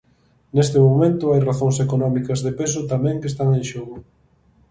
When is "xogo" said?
3.71-3.97